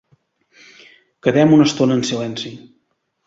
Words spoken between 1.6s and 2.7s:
estona en silenci.